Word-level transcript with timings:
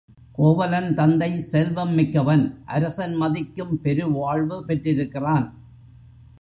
கோவலன் 0.31 0.93
தந்தை 0.93 1.39
செல்வம் 1.41 1.93
மிக்கவன் 1.93 2.63
அரசன் 2.65 3.15
மதிக்கும் 3.15 3.73
பெருவாழ்வு 3.81 4.65
பெற்றிருக்கிறான். 4.65 5.47